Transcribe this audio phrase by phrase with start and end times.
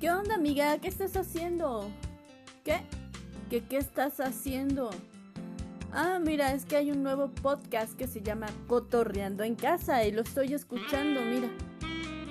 [0.00, 0.76] ¿Qué onda, amiga?
[0.78, 1.88] ¿Qué estás haciendo?
[2.64, 2.80] ¿Qué?
[3.48, 4.90] ¿Qué qué estás haciendo?
[5.92, 10.10] Ah, mira, es que hay un nuevo podcast que se llama Cotorreando en casa y
[10.10, 11.48] lo estoy escuchando, mira.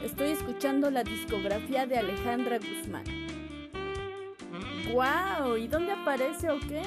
[0.04, 3.05] Estoy escuchando la discografía de Alejandra Guzmán.
[4.91, 5.55] ¡Wow!
[5.55, 6.82] ¿Y dónde aparece o qué?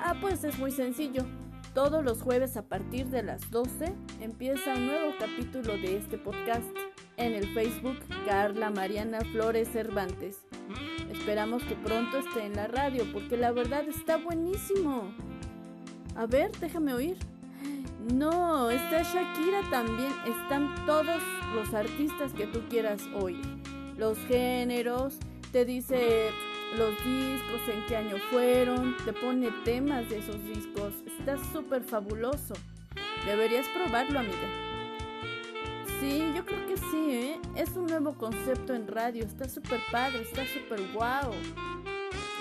[0.00, 1.24] Ah, pues es muy sencillo.
[1.72, 6.66] Todos los jueves a partir de las 12 empieza un nuevo capítulo de este podcast
[7.16, 10.40] en el Facebook Carla Mariana Flores Cervantes.
[11.10, 15.14] Esperamos que pronto esté en la radio porque la verdad está buenísimo.
[16.16, 17.16] A ver, déjame oír.
[18.12, 20.12] No, está Shakira también.
[20.26, 21.22] Están todos
[21.54, 23.42] los artistas que tú quieras oír.
[23.96, 25.18] Los géneros,
[25.52, 26.30] te dice
[26.76, 30.92] los discos, en qué año fueron, te pone temas de esos discos.
[31.18, 32.54] Está súper fabuloso.
[33.24, 34.63] Deberías probarlo, amiga.
[36.04, 37.40] Sí, yo creo que sí, ¿eh?
[37.56, 39.24] Es un nuevo concepto en radio.
[39.24, 41.32] Está súper padre, está súper guau.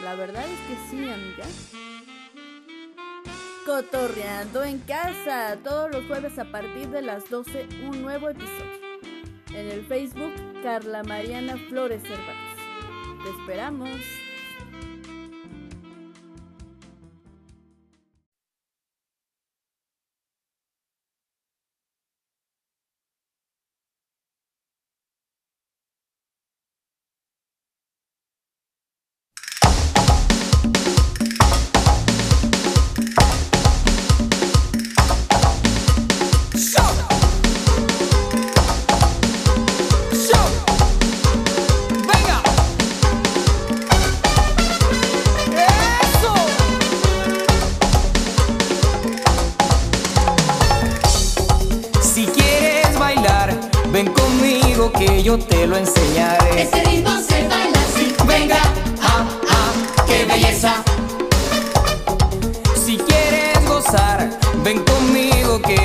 [0.04, 1.46] La verdad es que sí, amiga.
[3.66, 5.58] Cotorreando en casa.
[5.64, 8.82] Todos los jueves a partir de las 12, un nuevo episodio.
[9.56, 13.24] En el Facebook, Carla Mariana Flores Cervantes.
[13.24, 14.23] Te esperamos.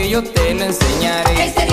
[0.08, 1.67] Yo te lo enseñaré.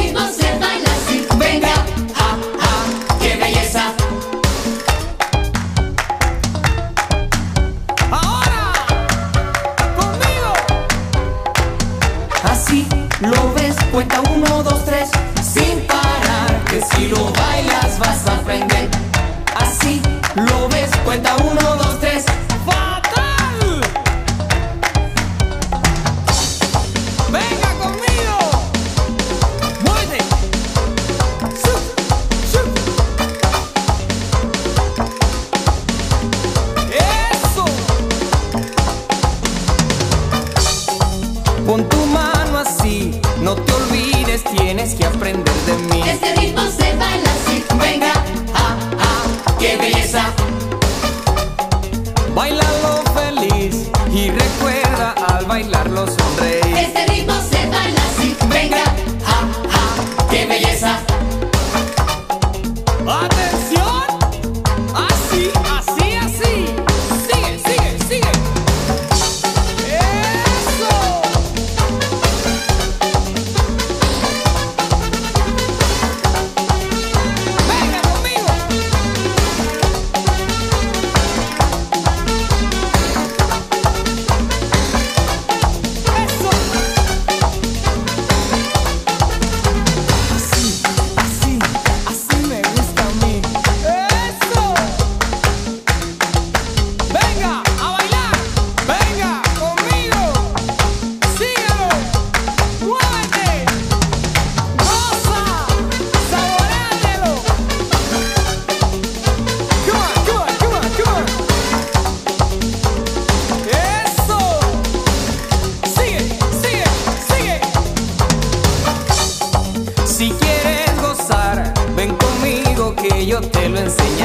[124.03, 124.24] Yo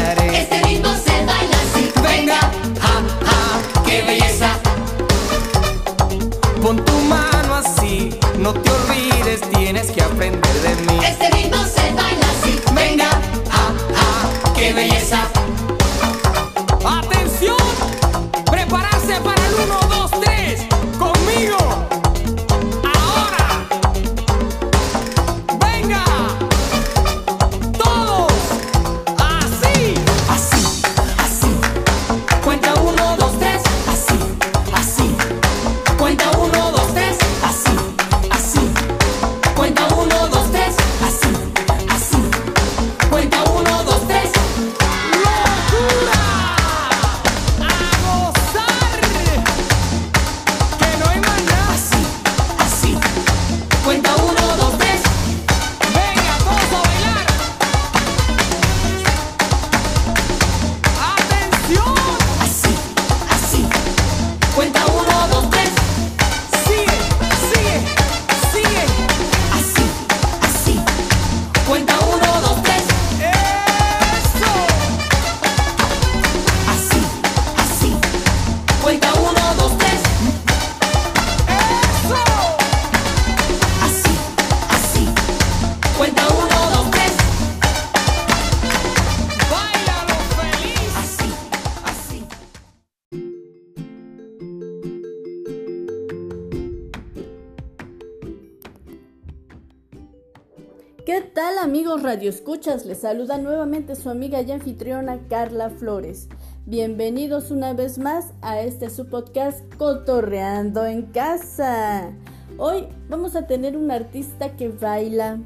[102.61, 106.29] Escuchas, les saluda nuevamente su amiga y anfitriona Carla Flores.
[106.67, 112.13] Bienvenidos una vez más a este su podcast Cotorreando en Casa.
[112.59, 115.39] Hoy vamos a tener un artista que baila,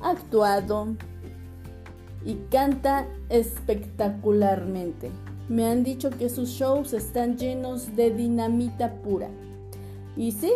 [0.00, 0.96] actuado
[2.24, 5.10] y canta espectacularmente.
[5.50, 9.28] Me han dicho que sus shows están llenos de dinamita pura.
[10.16, 10.52] Y sí,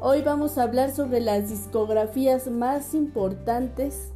[0.00, 4.11] hoy vamos a hablar sobre las discografías más importantes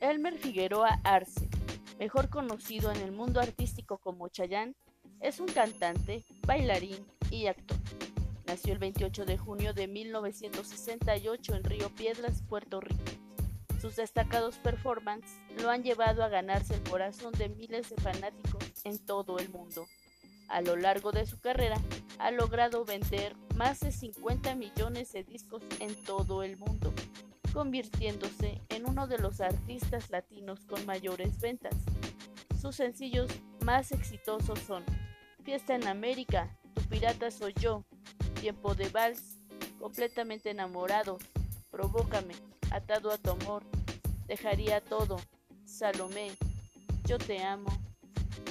[0.00, 1.48] Elmer Figueroa Arce,
[1.98, 4.74] mejor conocido en el mundo artístico como Chayanne,
[5.20, 7.76] es un cantante, bailarín y actor.
[8.50, 13.04] Nació el 28 de junio de 1968 en Río Piedras, Puerto Rico.
[13.80, 18.98] Sus destacados performances lo han llevado a ganarse el corazón de miles de fanáticos en
[19.06, 19.86] todo el mundo.
[20.48, 21.80] A lo largo de su carrera,
[22.18, 26.92] ha logrado vender más de 50 millones de discos en todo el mundo,
[27.52, 31.76] convirtiéndose en uno de los artistas latinos con mayores ventas.
[32.60, 33.30] Sus sencillos
[33.64, 34.82] más exitosos son
[35.44, 37.84] Fiesta en América, Tu pirata soy yo,
[38.40, 39.38] Tiempo de vals,
[39.78, 41.18] Completamente enamorado,
[41.70, 42.34] Provócame,
[42.70, 43.62] Atado a tu amor,
[44.26, 45.18] Dejaría todo,
[45.64, 46.32] Salomé,
[47.06, 47.70] Yo te amo,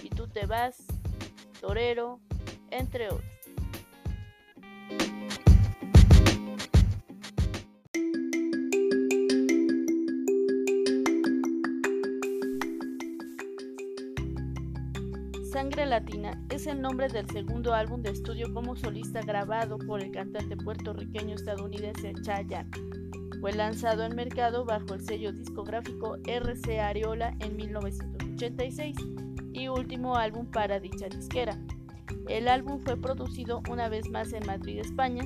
[0.04, 0.76] y tú te vas,
[1.60, 2.20] Torero,
[2.70, 3.39] entre otros.
[15.90, 20.56] Latina es el nombre del segundo álbum de estudio como solista grabado por el cantante
[20.56, 22.70] puertorriqueño estadounidense Chayanne.
[23.42, 28.96] Fue lanzado al mercado bajo el sello discográfico RC Areola en 1986
[29.52, 31.58] y último álbum para dicha disquera.
[32.28, 35.24] El álbum fue producido una vez más en Madrid, España,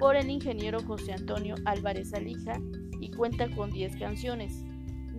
[0.00, 2.60] por el ingeniero José Antonio Álvarez Alija
[3.00, 4.64] y cuenta con 10 canciones.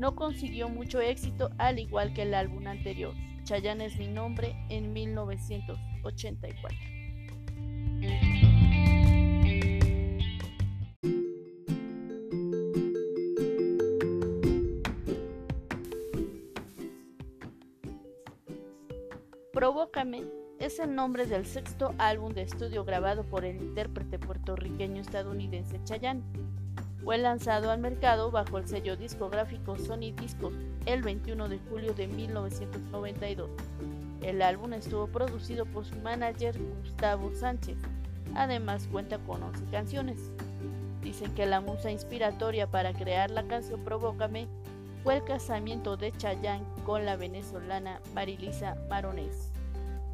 [0.02, 3.14] No consiguió mucho éxito al igual que el álbum anterior.
[3.44, 6.76] Chayanne es mi nombre en 1984.
[19.54, 20.24] Provócame
[20.58, 26.24] es el nombre del sexto álbum de estudio grabado por el intérprete puertorriqueño estadounidense Chayanne.
[27.04, 30.54] Fue lanzado al mercado bajo el sello discográfico Sony Discos
[30.86, 33.50] el 21 de julio de 1992.
[34.22, 37.78] El álbum estuvo producido por su manager Gustavo Sánchez.
[38.36, 40.30] Además cuenta con 11 canciones.
[41.02, 44.48] Dicen que la musa inspiratoria para crear la canción Provócame
[45.04, 49.52] fue el casamiento de Chayanne con la venezolana Marilisa Maronés.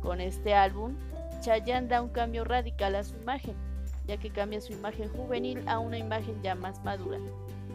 [0.02, 0.96] Con este álbum,
[1.42, 3.56] Chayanne da un cambio radical a su imagen
[4.08, 7.20] ya que cambia su imagen juvenil a una imagen ya más madura,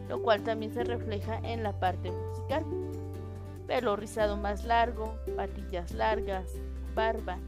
[0.09, 2.65] lo cual también se refleja en la parte musical.
[3.67, 6.51] Pelo rizado más largo, patillas largas,
[6.95, 7.39] barba,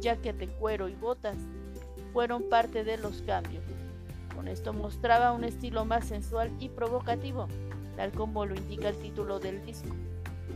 [0.00, 1.36] jacket de cuero y botas
[2.12, 3.64] fueron parte de los cambios.
[4.34, 7.46] Con esto mostraba un estilo más sensual y provocativo,
[7.96, 9.94] tal como lo indica el título del disco.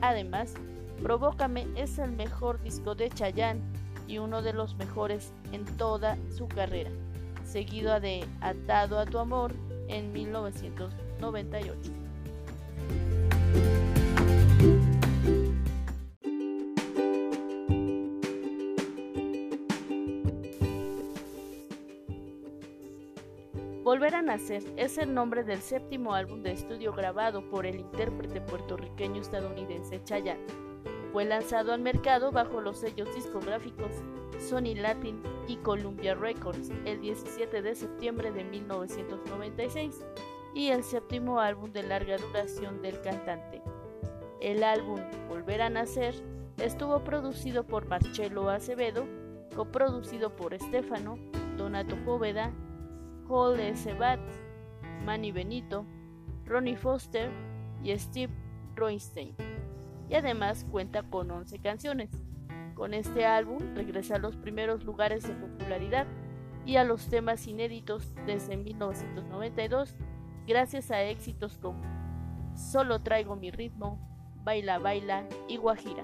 [0.00, 0.54] Además,
[1.02, 3.61] Provócame es el mejor disco de Chayanne
[4.08, 6.90] y uno de los mejores en toda su carrera
[7.49, 9.55] seguido de Atado a tu amor
[9.88, 11.93] en 1998.
[23.83, 28.43] Volver a Nacer es el nombre del séptimo álbum de estudio grabado por el intérprete
[28.43, 30.67] puertorriqueño estadounidense Chayanne.
[31.12, 33.90] Fue lanzado al mercado bajo los sellos discográficos
[34.38, 40.04] Sony Latin y Columbia Records el 17 de septiembre de 1996
[40.54, 43.62] y el séptimo álbum de larga duración del cantante.
[44.40, 46.14] El álbum Volver a Nacer
[46.58, 49.04] estuvo producido por Marcelo Acevedo,
[49.54, 51.18] coproducido por Estefano,
[51.56, 52.52] Donato Póveda,
[53.26, 54.20] Joel Sebat,
[55.04, 55.84] Manny Benito,
[56.44, 57.30] Ronnie Foster
[57.82, 58.32] y Steve
[58.74, 59.48] Roinstein
[60.08, 62.10] y además cuenta con 11 canciones.
[62.74, 66.06] Con este álbum regresa a los primeros lugares de popularidad
[66.64, 69.96] y a los temas inéditos desde 1992
[70.46, 71.82] gracias a éxitos como
[72.54, 74.00] Solo traigo mi ritmo,
[74.42, 76.02] Baila Baila y Guajira.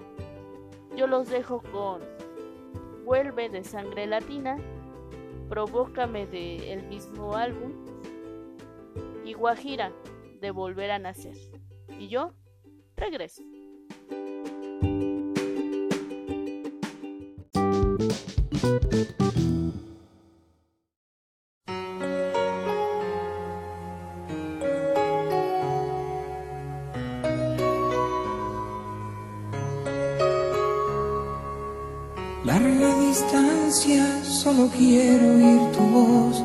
[0.96, 2.00] Yo los dejo con
[3.04, 4.56] Vuelve de Sangre Latina,
[5.48, 7.72] Provócame de el mismo álbum
[9.24, 9.92] y Guajira
[10.40, 11.36] de Volver a Nacer.
[11.98, 12.32] Y yo
[12.96, 13.42] regreso.
[18.64, 18.80] Larga
[33.00, 36.42] distancia, solo quiero oír tu voz.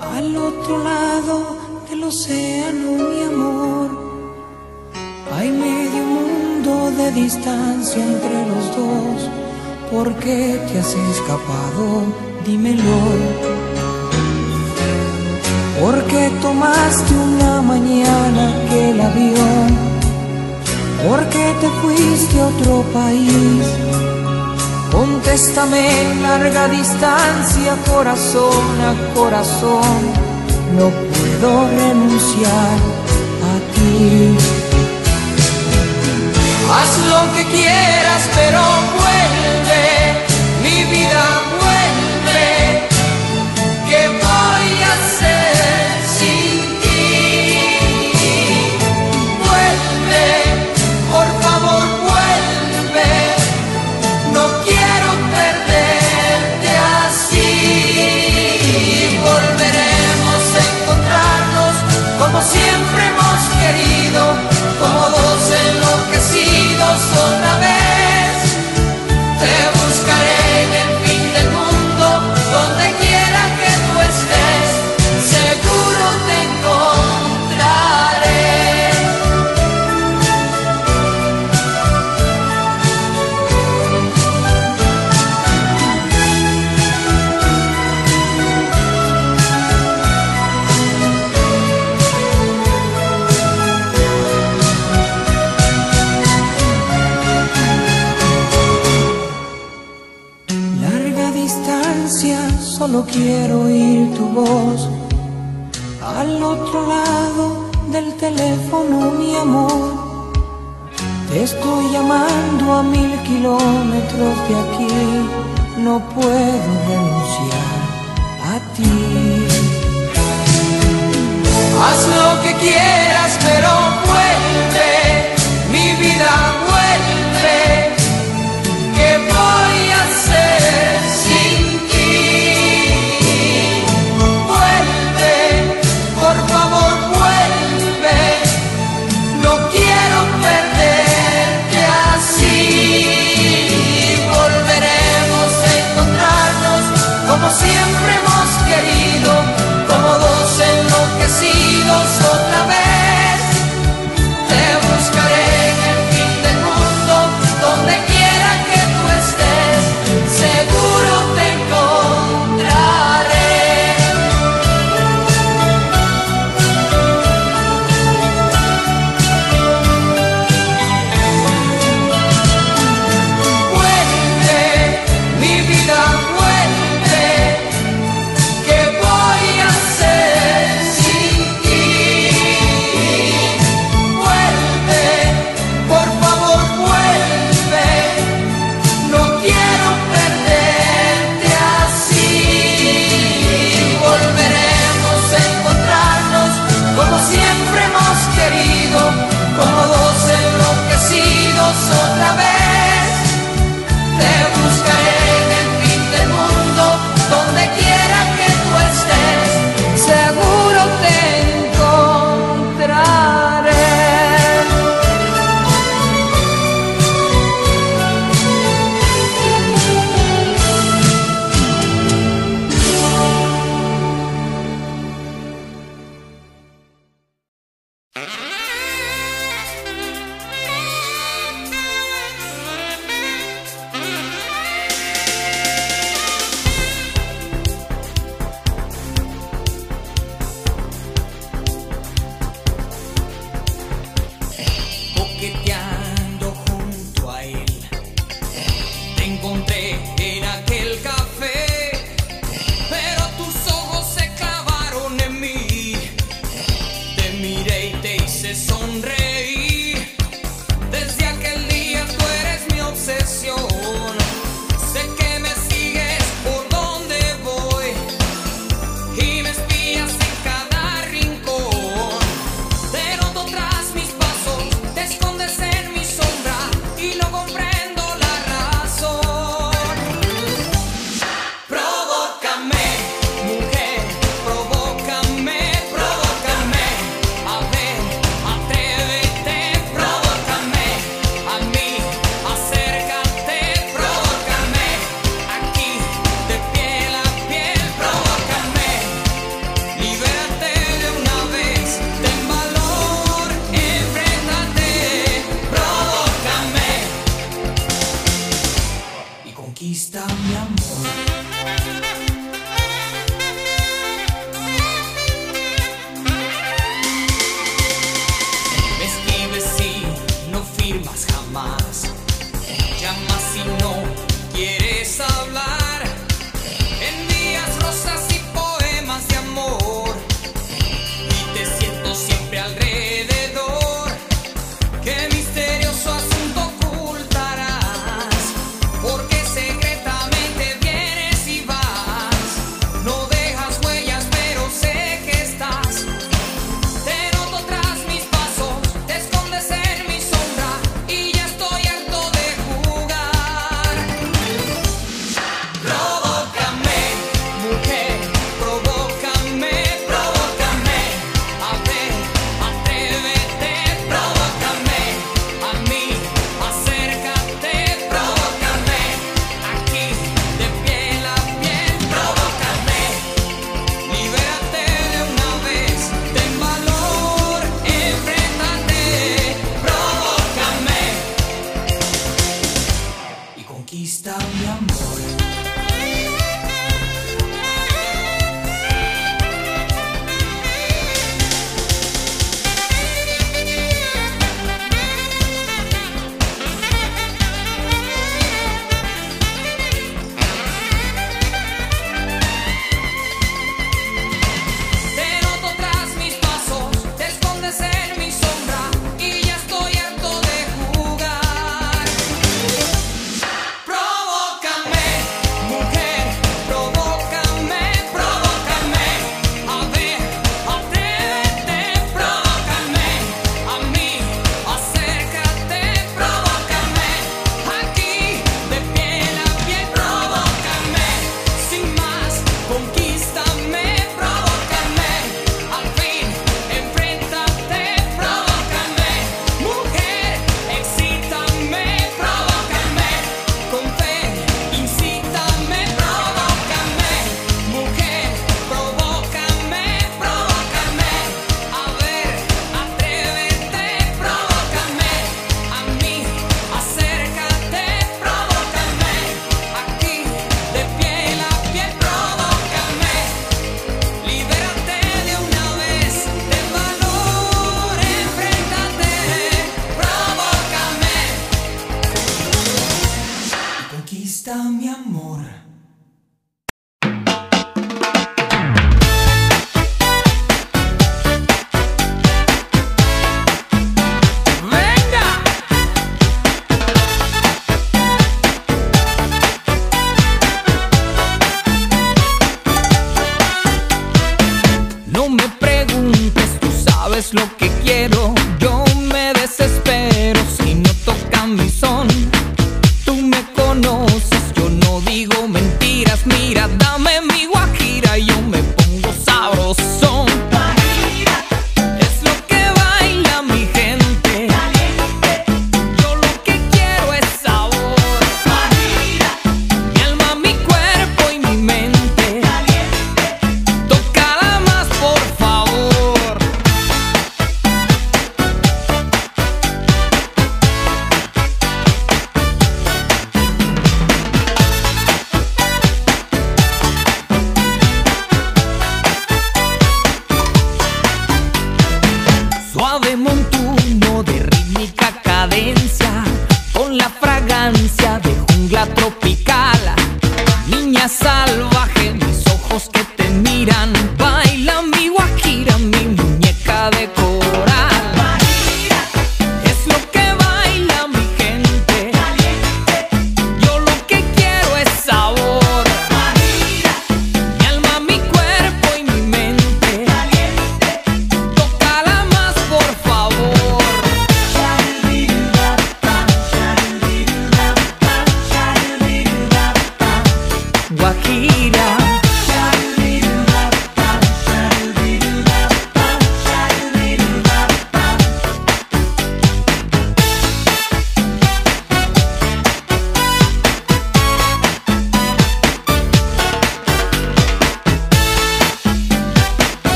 [0.00, 1.58] Al otro lado
[1.90, 3.90] del océano, mi amor.
[5.34, 9.30] Hay medio mundo de distancia entre los dos
[9.90, 12.02] ¿Por qué te has escapado?
[12.44, 12.98] Dímelo.
[15.80, 19.68] ¿Por qué tomaste una mañana aquel avión?
[21.06, 23.64] ¿Por qué te fuiste a otro país?
[24.90, 30.00] Contéstame en larga distancia, corazón a corazón.
[30.76, 32.78] No puedo renunciar
[33.50, 34.36] a ti.
[36.72, 38.60] Haz lo que quieras, pero
[38.96, 39.25] puedes.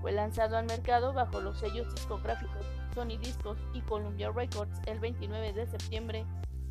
[0.00, 5.52] Fue lanzado al mercado bajo los sellos discográficos Sony Discos y Columbia Records el 29
[5.52, 6.26] de septiembre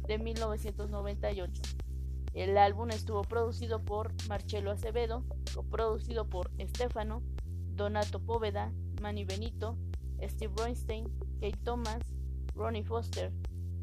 [0.08, 1.62] de 1998.
[2.34, 5.24] El álbum estuvo producido por Marcelo Acevedo,
[5.54, 7.22] coproducido por Estefano,
[7.76, 9.78] Donato Póveda, Manny Benito,
[10.22, 11.10] Steve Weinstein,
[11.42, 12.02] Kate Thomas,
[12.54, 13.32] Ronnie Foster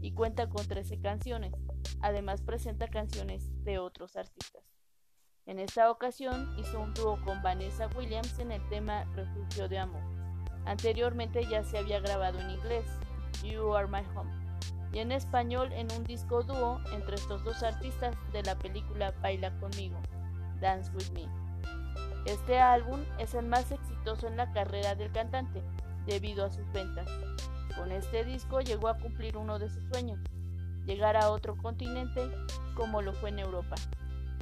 [0.00, 1.52] y cuenta con 13 canciones.
[2.00, 4.62] Además presenta canciones de otros artistas.
[5.48, 10.02] En esta ocasión hizo un dúo con Vanessa Williams en el tema Refugio de Amor.
[10.66, 12.84] Anteriormente ya se había grabado en inglés,
[13.42, 14.30] You Are My Home,
[14.92, 19.58] y en español en un disco dúo entre estos dos artistas de la película Baila
[19.58, 19.98] conmigo,
[20.60, 21.26] Dance With Me.
[22.26, 25.62] Este álbum es el más exitoso en la carrera del cantante,
[26.04, 27.08] debido a sus ventas.
[27.74, 30.20] Con este disco llegó a cumplir uno de sus sueños,
[30.84, 32.28] llegar a otro continente
[32.74, 33.76] como lo fue en Europa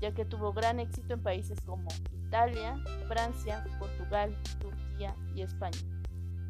[0.01, 1.89] ya que tuvo gran éxito en países como
[2.27, 2.77] Italia,
[3.09, 5.79] Francia, Portugal, Turquía y España,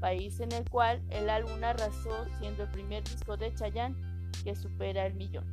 [0.00, 3.96] país en el cual el álbum arrasó siendo el primer disco de Chayanne
[4.42, 5.44] que supera el millón.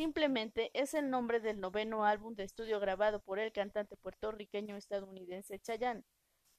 [0.00, 5.58] Simplemente es el nombre del noveno álbum de estudio grabado por el cantante puertorriqueño estadounidense
[5.58, 6.04] Chayanne.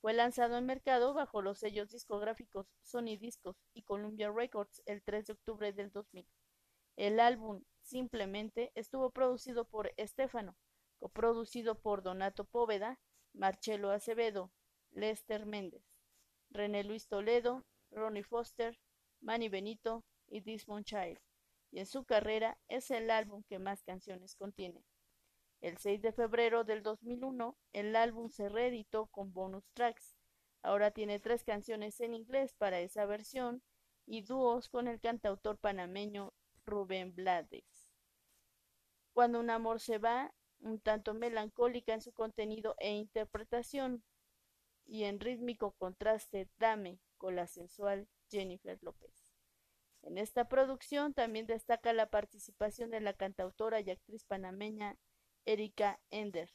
[0.02, 5.28] Fue lanzado en mercado bajo los sellos discográficos Sony Discos y Columbia Records el 3
[5.28, 6.28] de octubre del 2000.
[6.98, 10.56] El álbum Simplemente estuvo producido por Estefano,
[11.00, 13.00] coproducido por Donato Póveda,
[13.34, 14.52] Marcelo Acevedo,
[14.92, 15.84] Lester Méndez,
[16.50, 18.80] René Luis Toledo, Ronnie Foster,
[19.20, 21.20] Manny Benito y Desmond Child
[21.72, 24.84] y en su carrera es el álbum que más canciones contiene.
[25.62, 30.18] El 6 de febrero del 2001, el álbum se reeditó con bonus tracks.
[30.64, 33.62] Ahora tiene tres canciones en inglés para esa versión
[34.08, 36.34] y dúos con el cantautor panameño
[36.66, 37.92] Rubén Blades.
[39.14, 44.04] Cuando un amor se va, un tanto melancólica en su contenido e interpretación,
[44.86, 49.28] y en rítmico contraste Dame con la sensual Jennifer López.
[50.02, 54.98] En esta producción también destaca la participación de la cantautora y actriz panameña
[55.46, 56.52] Erika Ender,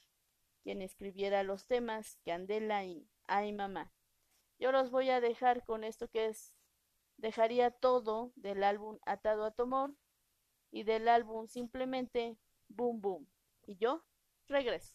[0.62, 3.92] quien escribiera los temas Candela y Ay Mamá.
[4.58, 6.54] Yo los voy a dejar con esto que es
[7.18, 9.94] Dejaría todo del álbum Atado a Tomor
[10.70, 12.36] y del álbum simplemente
[12.68, 13.28] Boom Boom.
[13.66, 14.04] Y yo
[14.48, 14.94] regreso.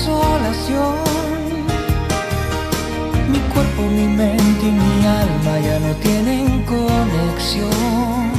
[0.00, 0.96] desolación.
[3.28, 8.32] Mi cuerpo, mi mente y mi alma ya no tienen conexión.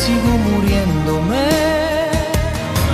[0.00, 1.46] Sigo muriéndome.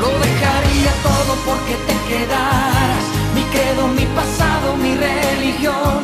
[0.01, 3.05] Lo dejaría todo porque te quedaras.
[3.35, 6.01] Mi credo, mi pasado, mi religión.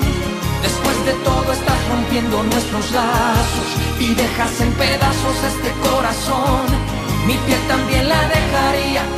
[0.63, 6.67] Después de todo estás rompiendo nuestros lazos y dejas en pedazos este corazón.
[7.27, 9.18] Mi piel también la dejaría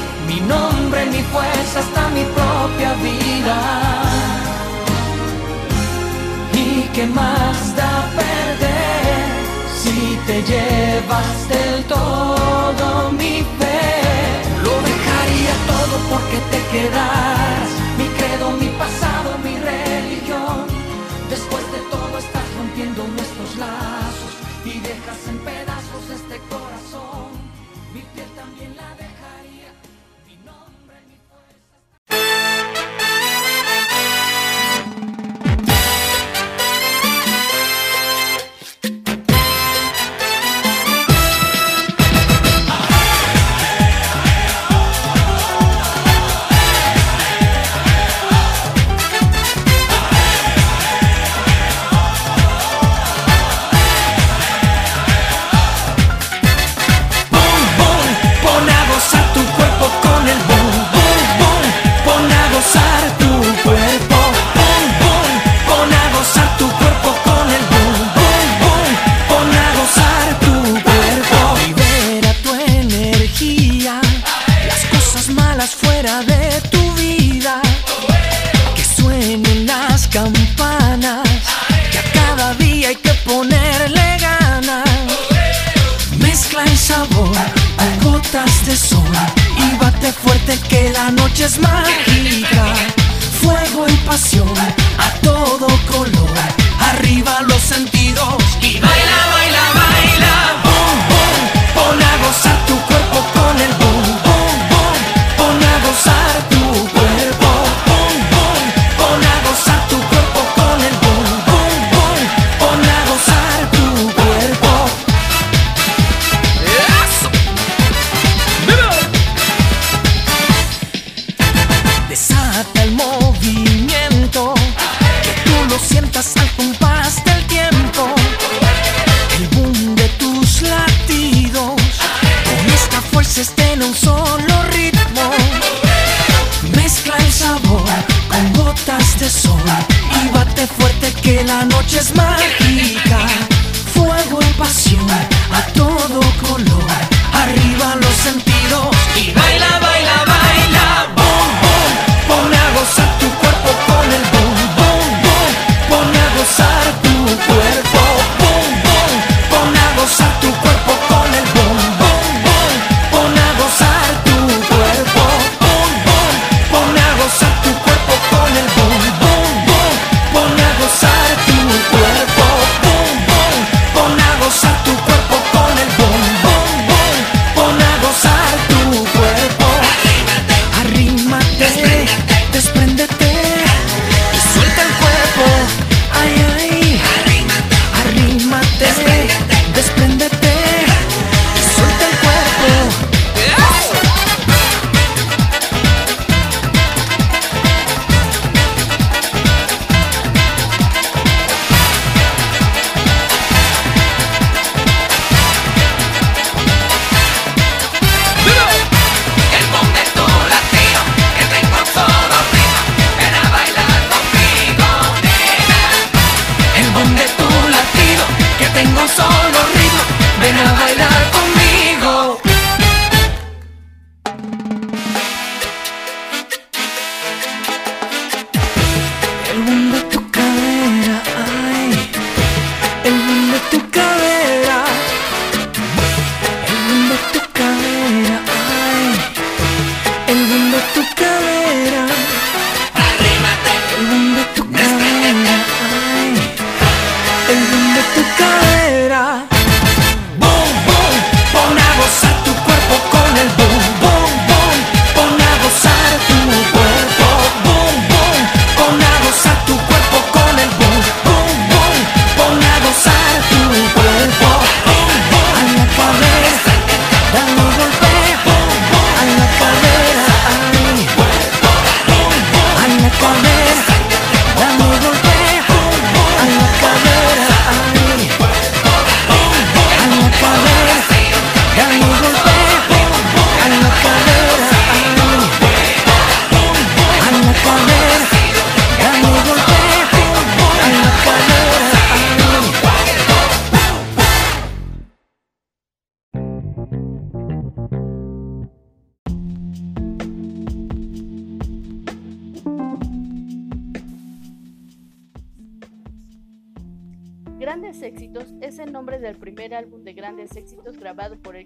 [0.31, 3.57] mi nombre, mi fuerza, hasta mi propia vida.
[6.53, 9.25] ¿Y qué más da perder
[9.81, 13.83] si te llevas del todo mi fe?
[14.65, 17.80] Lo dejaría todo porque te quedas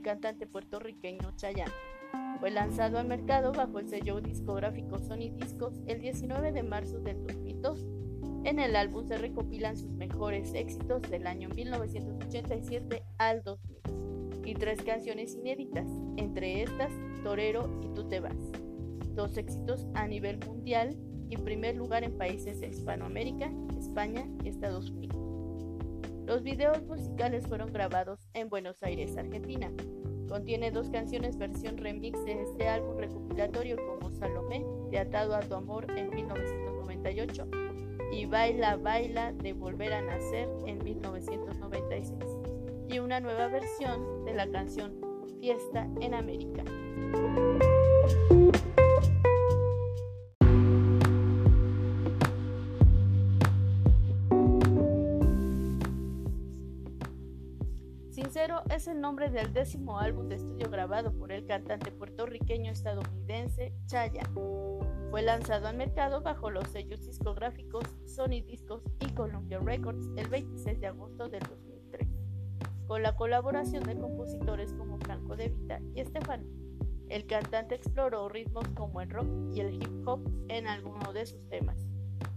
[0.05, 1.73] cantante puertorriqueño Chayanne.
[2.39, 7.25] Fue lanzado al mercado bajo el sello discográfico Sony Discos el 19 de marzo del
[7.25, 7.83] 2002.
[8.43, 13.77] En el álbum se recopilan sus mejores éxitos del año 1987 al 2000
[14.45, 15.87] y tres canciones inéditas,
[16.17, 16.91] entre estas
[17.23, 18.37] Torero y Tú te vas.
[19.15, 20.95] Dos éxitos a nivel mundial
[21.31, 25.24] y primer lugar en países de Hispanoamérica, España y Estados Unidos.
[26.26, 29.71] Los videos musicales fueron grabados en Buenos Aires, Argentina.
[30.28, 35.53] Contiene dos canciones versión remix de este álbum recopilatorio como Salomé, de Atado a tu
[35.53, 37.47] Amor en 1998
[38.11, 42.13] y Baila Baila de Volver a Nacer en 1996
[42.89, 44.95] y una nueva versión de la canción
[45.39, 46.63] Fiesta en América.
[58.69, 64.29] Es el nombre del décimo álbum de estudio grabado por el cantante puertorriqueño estadounidense Chayanne.
[65.09, 70.79] Fue lanzado al mercado bajo los sellos discográficos Sony Discos y Columbia Records el 26
[70.79, 72.07] de agosto del 2003,
[72.85, 76.45] con la colaboración de compositores como Franco De Vita y Estefano.
[77.09, 81.49] El cantante exploró ritmos como el rock y el hip hop en alguno de sus
[81.49, 81.87] temas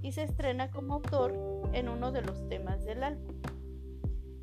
[0.01, 1.35] y se estrena como autor
[1.75, 3.38] en uno de los temas del álbum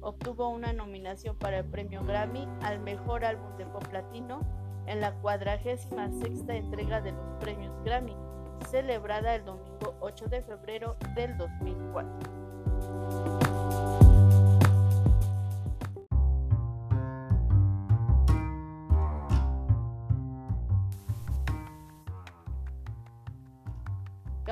[0.06, 4.41] obtuvo una nominación para el premio Grammy al mejor álbum de pop latino
[4.86, 8.16] en la cuadragésima sexta entrega de los premios Grammy,
[8.70, 13.35] celebrada el domingo 8 de febrero del 2004.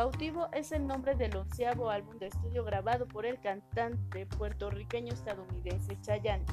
[0.03, 5.97] Cautivo es el nombre del onceavo álbum de estudio grabado por el cantante puertorriqueño estadounidense
[6.01, 6.43] Chayanne.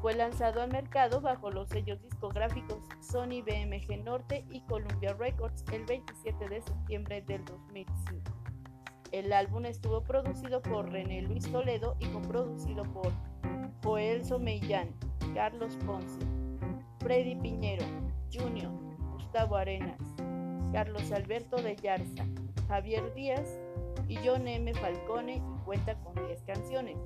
[0.00, 5.84] Fue lanzado al mercado bajo los sellos discográficos Sony BMG Norte y Columbia Records el
[5.84, 8.22] 27 de septiembre del 2005.
[9.10, 13.10] El álbum estuvo producido por René Luis Toledo y coproducido por
[13.82, 14.94] Joel Somellán,
[15.34, 16.20] Carlos Ponce,
[17.00, 17.84] Freddy Piñero,
[18.32, 18.70] Junior,
[19.10, 19.98] Gustavo Arenas,
[20.72, 22.26] Carlos Alberto de Yarza,
[22.68, 23.58] Javier Díaz
[24.08, 24.72] y John M.
[24.74, 26.96] Falcone y cuenta con 10 canciones.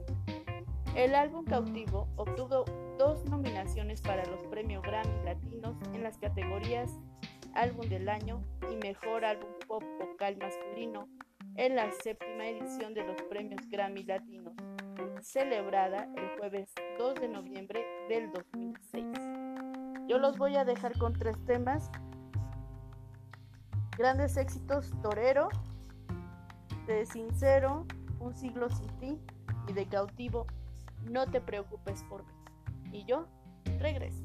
[0.95, 2.65] El álbum Cautivo obtuvo
[2.99, 6.91] dos nominaciones para los premios Grammy Latinos en las categorías
[7.55, 11.09] Álbum del Año y Mejor Álbum Pop Vocal Masculino
[11.57, 14.55] en la séptima edición de los premios Grammy Latinos,
[15.21, 19.07] celebrada el jueves 2 de noviembre del 2006.
[20.09, 21.91] Yo los voy a dejar con tres temas
[24.01, 25.51] Grandes éxitos Torero,
[26.87, 27.87] de Sincero,
[28.19, 29.21] Un siglo sin ti
[29.69, 30.47] y de Cautivo,
[31.05, 32.33] No te preocupes por mí.
[32.93, 33.27] Y yo
[33.79, 34.25] regreso.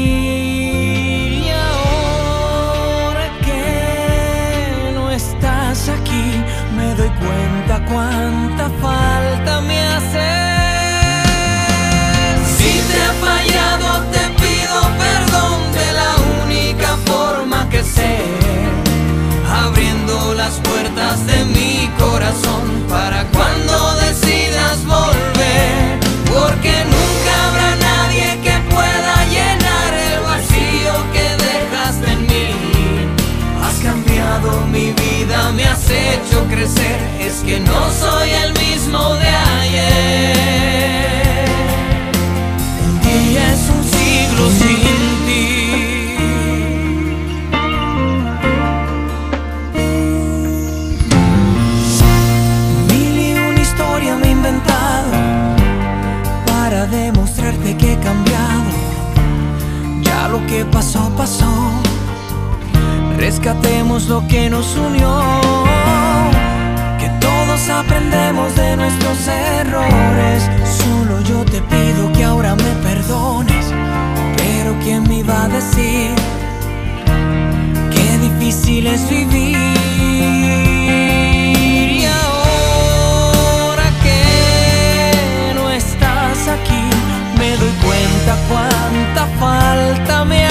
[7.25, 10.29] Cuenta cuánta falta me hace.
[12.55, 16.11] Si te he fallado, te pido perdón de la
[16.43, 18.17] única forma que sé.
[19.65, 26.00] Abriendo las puertas de mi corazón para cuando decidas volver.
[36.21, 36.99] Hecho crecer.
[37.19, 40.35] Es que no soy el mismo de ayer.
[42.85, 44.77] Un día es un siglo sin
[45.25, 45.47] ti.
[52.89, 55.11] Mil y una historia me he inventado
[56.45, 58.71] para demostrarte que he cambiado.
[60.01, 61.81] Ya lo que pasó, pasó.
[63.21, 65.21] Rescatemos lo que nos unió.
[66.97, 70.49] Que todos aprendemos de nuestros errores.
[70.65, 73.67] Solo yo te pido que ahora me perdones.
[74.37, 76.15] Pero ¿quién me iba a decir?
[77.91, 79.55] Qué difícil es vivir.
[81.99, 86.83] Y ahora que no estás aquí,
[87.37, 90.50] me doy cuenta cuánta falta me hace.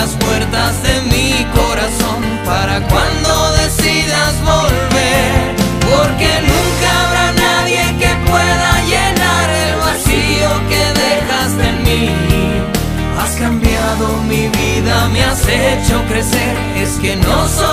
[0.00, 3.32] Las puertas de mi corazón para cuando
[3.62, 5.32] decidas volver.
[5.90, 12.04] Porque nunca habrá nadie que pueda llenar el vacío que dejaste en mí.
[13.20, 16.54] Has cambiado mi vida, me has hecho crecer.
[16.84, 17.67] Es que no soy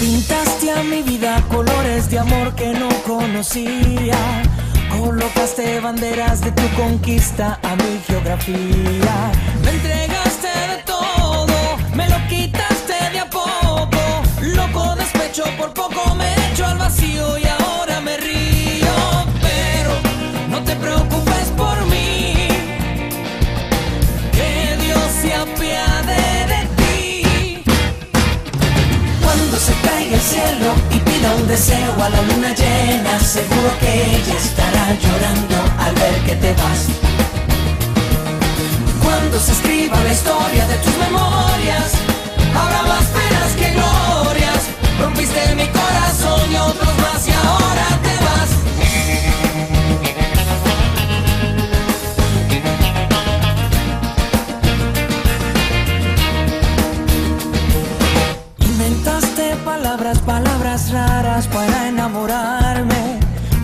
[0.00, 4.18] pintaste a mi vida colores de amor que no conocía.
[4.98, 9.14] Colocaste banderas de tu conquista a mi geografía.
[9.62, 14.00] Me entregaste de todo, me lo quitaste de a poco.
[14.40, 16.39] Loco despecho, por poco me
[30.90, 36.20] y pida un deseo a la luna llena, seguro que ella estará llorando al ver
[36.26, 36.86] que te vas.
[39.02, 41.92] Cuando Cuando se escriba la historia de tus memorias,
[42.58, 44.62] habrá más penas que glorias.
[45.00, 48.09] Rompiste mi corazón y otros más y ahora te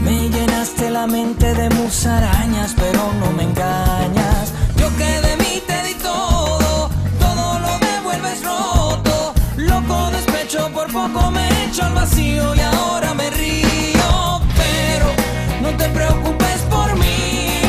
[0.02, 4.50] Me llenaste la mente de musarañas, pero no me engañas.
[4.78, 6.88] Yo que de mí te di todo,
[7.20, 9.34] todo lo me vuelves roto.
[9.58, 14.40] Loco despecho, por poco me echo al vacío y ahora me río.
[14.56, 15.08] Pero
[15.60, 17.60] no te preocupes por mí,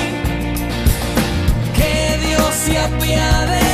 [1.75, 3.66] que Dios se apiade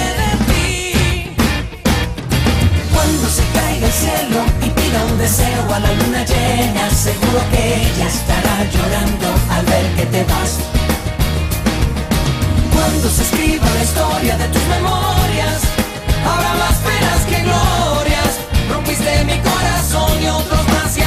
[5.24, 10.51] deseo a la luna llena, seguro que ella estará llorando al ver que te vas.
[12.74, 15.59] Cuando se escriba la historia de tus memorias,
[16.30, 18.32] habrá más penas que glorias.
[18.69, 20.97] Rompiste mi corazón y otros más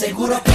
[0.00, 0.49] seguro que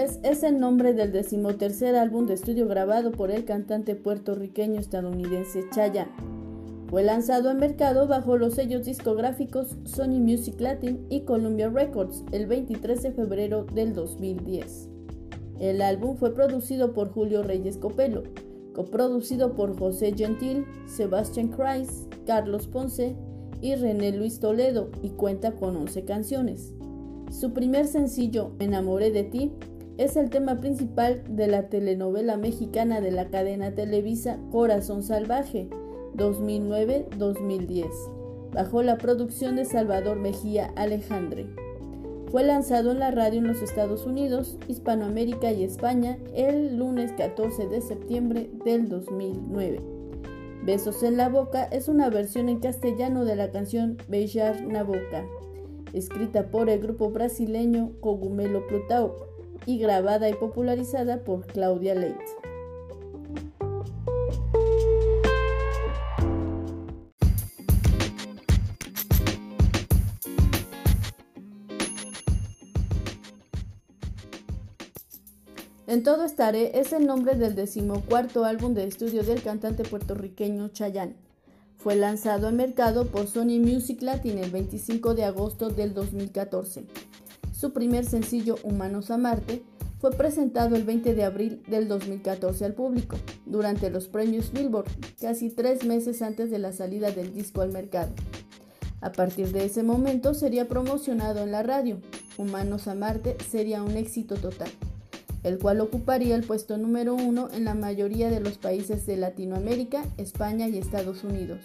[0.00, 6.10] es el nombre del decimotercer álbum de estudio grabado por el cantante puertorriqueño estadounidense Chayanne.
[6.88, 12.46] Fue lanzado al mercado bajo los sellos discográficos Sony Music Latin y Columbia Records el
[12.46, 14.88] 23 de febrero del 2010.
[15.60, 18.22] El álbum fue producido por Julio Reyes Copelo,
[18.74, 23.14] coproducido por José Gentil, Sebastian Kreis, Carlos Ponce
[23.60, 26.72] y René Luis Toledo y cuenta con 11 canciones.
[27.30, 29.52] Su primer sencillo, Enamoré de ti,
[29.98, 35.68] es el tema principal de la telenovela mexicana de la cadena Televisa Corazón Salvaje
[36.16, 37.88] 2009-2010,
[38.52, 41.46] bajo la producción de Salvador Mejía Alejandre.
[42.30, 47.68] Fue lanzado en la radio en los Estados Unidos, Hispanoamérica y España el lunes 14
[47.68, 49.80] de septiembre del 2009.
[50.64, 55.26] Besos en la boca es una versión en castellano de la canción Beijar na boca,
[55.92, 59.31] escrita por el grupo brasileño Cogumelo Plutao
[59.66, 62.24] y grabada y popularizada por Claudia Leite.
[75.92, 81.16] En todo estaré es el nombre del decimocuarto álbum de estudio del cantante puertorriqueño Chayanne.
[81.76, 86.86] Fue lanzado al mercado por Sony Music Latin el 25 de agosto del 2014.
[87.62, 89.62] Su primer sencillo, Humanos a Marte,
[90.00, 94.88] fue presentado el 20 de abril del 2014 al público, durante los premios Billboard,
[95.20, 98.10] casi tres meses antes de la salida del disco al mercado.
[99.00, 102.00] A partir de ese momento sería promocionado en la radio.
[102.36, 104.72] Humanos a Marte sería un éxito total,
[105.44, 110.02] el cual ocuparía el puesto número uno en la mayoría de los países de Latinoamérica,
[110.16, 111.60] España y Estados Unidos.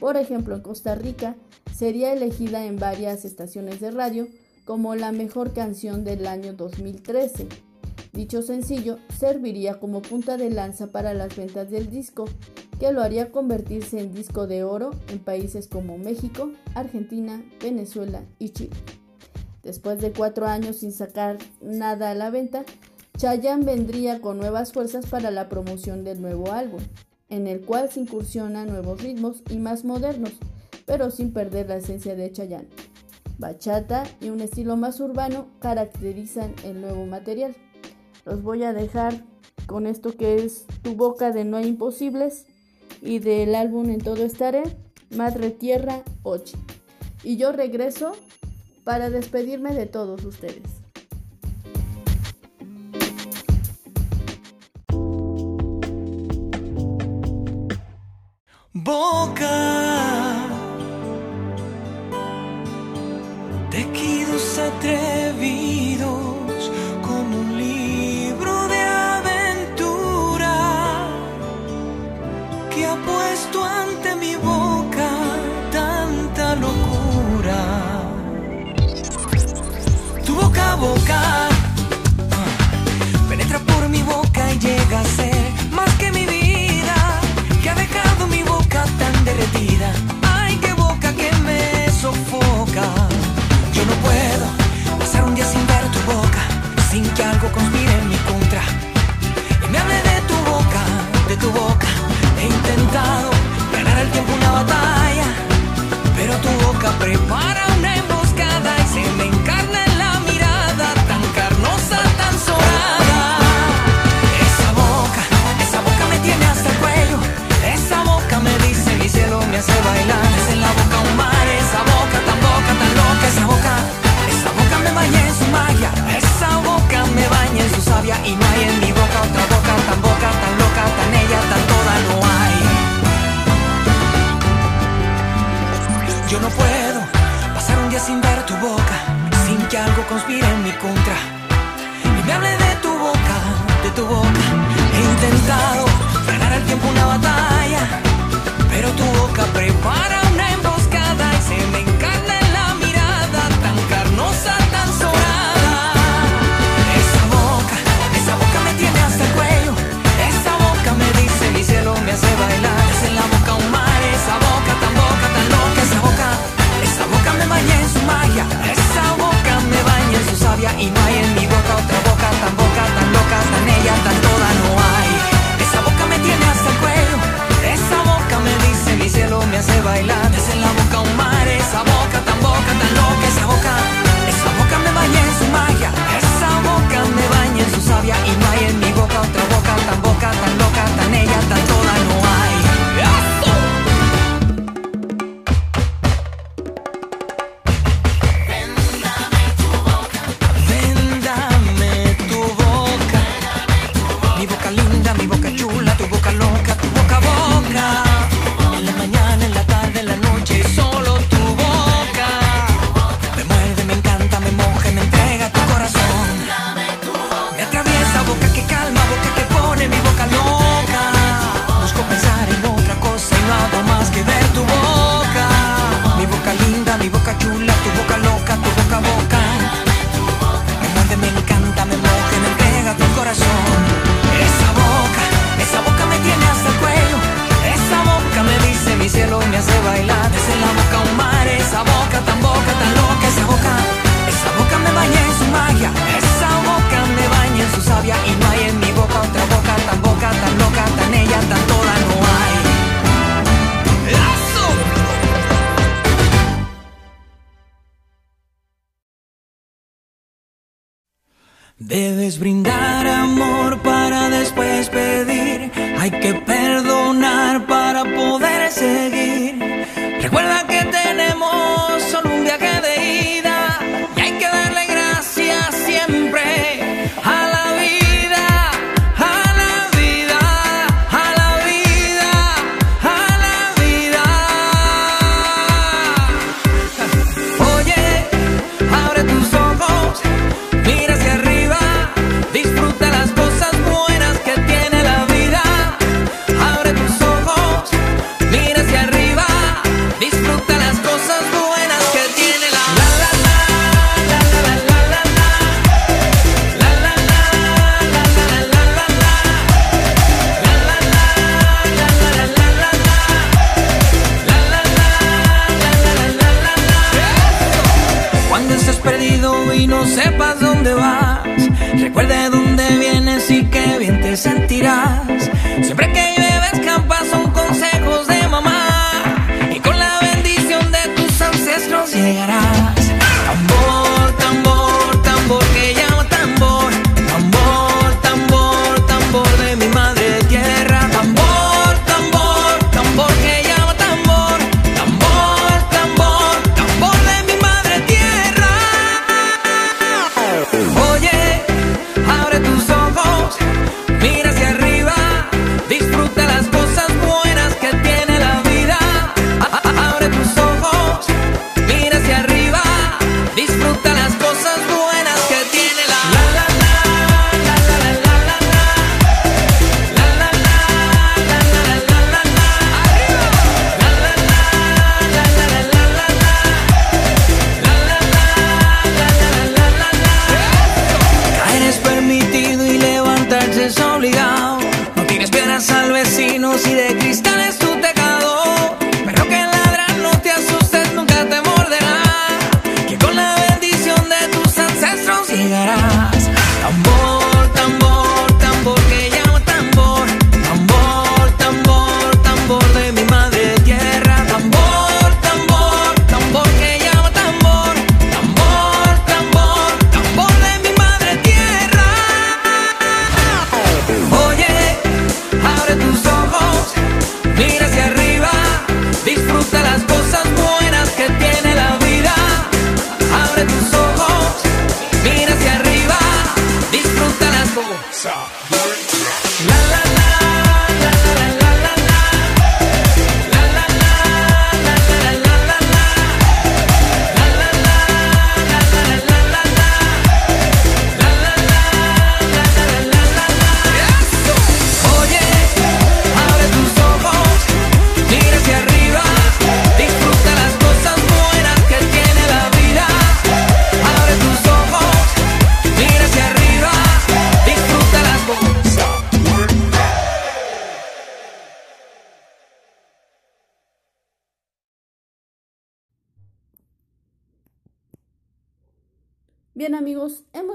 [0.00, 1.36] Por ejemplo, en Costa Rica
[1.72, 4.26] sería elegida en varias estaciones de radio
[4.70, 7.48] como la mejor canción del año 2013.
[8.12, 12.26] Dicho sencillo serviría como punta de lanza para las ventas del disco,
[12.78, 18.50] que lo haría convertirse en disco de oro en países como México, Argentina, Venezuela y
[18.50, 18.76] Chile.
[19.64, 22.64] Después de cuatro años sin sacar nada a la venta,
[23.18, 26.80] Chayanne vendría con nuevas fuerzas para la promoción del nuevo álbum,
[27.28, 30.34] en el cual se incursiona nuevos ritmos y más modernos,
[30.86, 32.89] pero sin perder la esencia de Chayanne
[33.40, 37.56] bachata y un estilo más urbano caracterizan el nuevo material.
[38.24, 39.24] Los voy a dejar
[39.66, 42.46] con esto que es Tu boca de No hay imposibles
[43.02, 44.62] y del álbum En todo estaré,
[45.16, 46.56] Madre Tierra 8.
[47.24, 48.12] Y yo regreso
[48.84, 50.62] para despedirme de todos ustedes.
[58.72, 59.69] Boca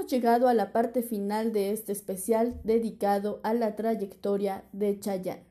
[0.06, 5.44] llegado a la parte final de este especial dedicado a la trayectoria de Chayanne.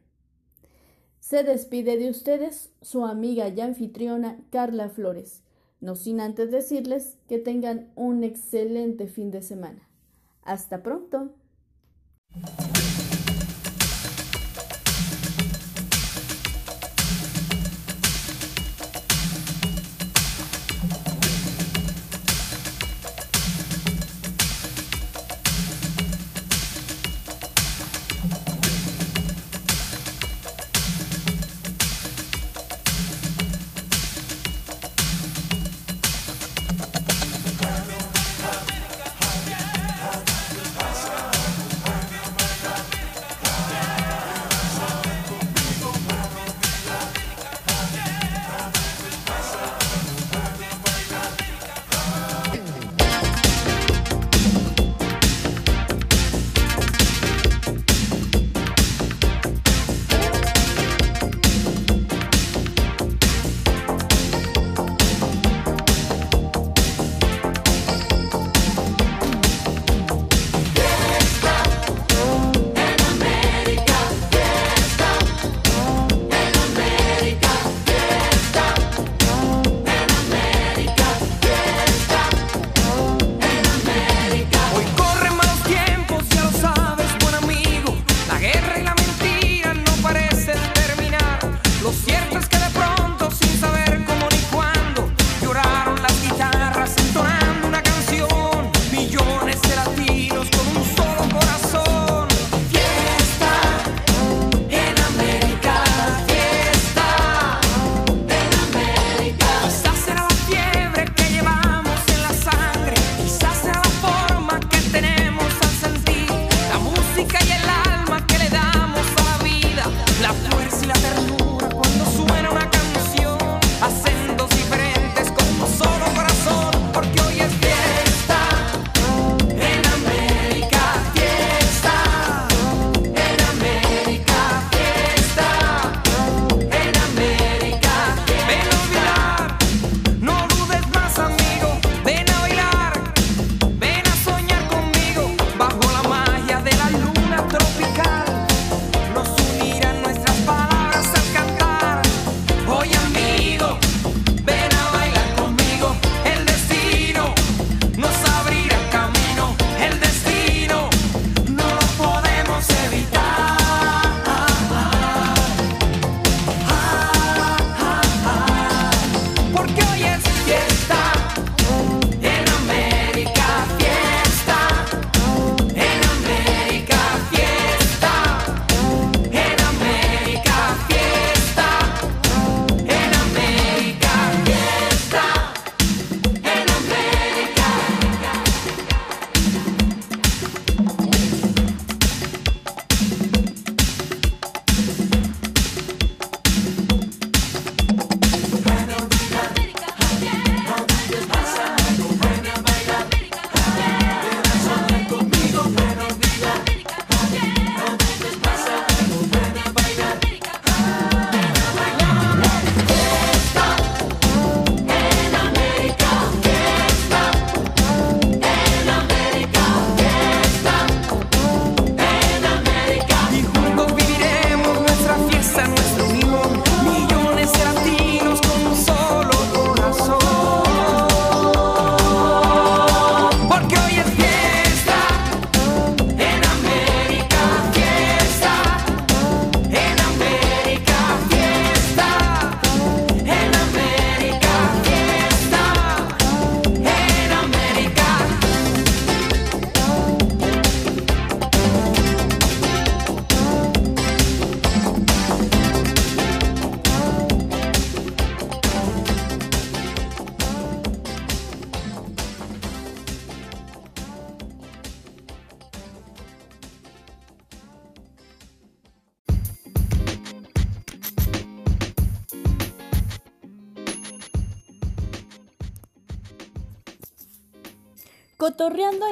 [1.19, 5.43] Se despide de ustedes su amiga y anfitriona Carla Flores,
[5.81, 9.89] no sin antes decirles que tengan un excelente fin de semana.
[10.43, 11.33] Hasta pronto.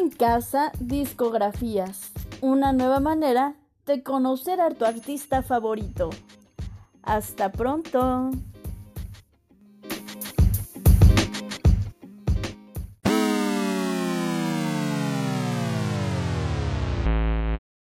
[0.04, 2.12] En casa, discografías.
[2.41, 6.10] Una nueva manera de conocer a tu artista favorito.
[7.04, 8.32] Hasta pronto.